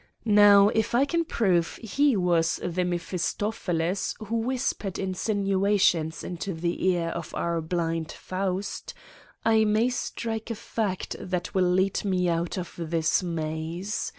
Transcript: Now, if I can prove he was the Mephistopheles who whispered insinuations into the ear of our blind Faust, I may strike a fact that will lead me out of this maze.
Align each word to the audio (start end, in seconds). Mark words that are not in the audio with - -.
Now, 0.25 0.69
if 0.69 0.95
I 0.95 1.05
can 1.05 1.23
prove 1.25 1.75
he 1.75 2.17
was 2.17 2.59
the 2.63 2.83
Mephistopheles 2.83 4.15
who 4.17 4.37
whispered 4.37 4.97
insinuations 4.97 6.23
into 6.23 6.55
the 6.55 6.87
ear 6.87 7.09
of 7.09 7.35
our 7.35 7.61
blind 7.61 8.11
Faust, 8.11 8.95
I 9.45 9.63
may 9.63 9.89
strike 9.91 10.49
a 10.49 10.55
fact 10.55 11.17
that 11.19 11.53
will 11.53 11.69
lead 11.69 12.03
me 12.03 12.27
out 12.27 12.57
of 12.57 12.73
this 12.79 13.21
maze. 13.21 14.09